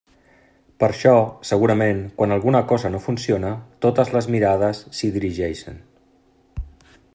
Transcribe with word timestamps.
Per 0.83 0.87
això, 0.93 1.11
segurament, 1.49 1.99
quan 2.21 2.33
alguna 2.37 2.63
cosa 2.71 2.91
no 2.95 3.03
funciona, 3.05 3.53
totes 3.87 4.11
les 4.17 4.31
mirades 4.37 4.83
s'hi 5.01 5.13
dirigeixen. 5.19 5.81